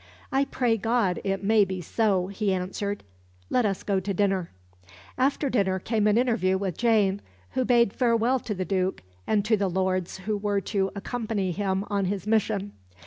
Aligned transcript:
"I 0.31 0.45
pray 0.45 0.77
God 0.77 1.19
it 1.23 1.43
may 1.43 1.63
be 1.63 1.79
so," 1.79 2.25
he 2.25 2.51
answered. 2.51 3.03
"Let 3.51 3.67
us 3.67 3.83
go 3.83 3.99
to 3.99 4.13
dinner." 4.15 4.49
After 5.15 5.47
dinner 5.47 5.77
came 5.77 6.07
an 6.07 6.17
interview 6.17 6.57
with 6.57 6.75
Jane, 6.75 7.21
who 7.51 7.63
bade 7.65 7.93
farewell 7.93 8.39
to 8.39 8.55
the 8.55 8.65
Duke 8.65 9.03
and 9.27 9.45
to 9.45 9.55
the 9.55 9.69
lords 9.69 10.17
who 10.17 10.37
were 10.37 10.61
to 10.61 10.89
accompany 10.95 11.51
him 11.51 11.85
on 11.87 12.05
his 12.05 12.25
mission. 12.25 12.73